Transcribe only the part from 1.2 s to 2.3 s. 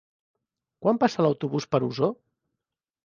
l'autobús per Osor?